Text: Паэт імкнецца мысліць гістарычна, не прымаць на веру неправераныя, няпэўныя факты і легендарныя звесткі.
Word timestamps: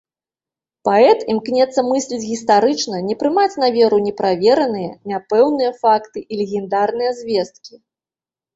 Паэт 0.87 1.19
імкнецца 1.33 1.83
мысліць 1.89 2.27
гістарычна, 2.31 3.03
не 3.11 3.15
прымаць 3.21 3.53
на 3.65 3.69
веру 3.77 4.01
неправераныя, 4.07 4.91
няпэўныя 5.13 5.71
факты 5.85 6.27
і 6.31 6.43
легендарныя 6.43 7.11
звесткі. 7.23 7.73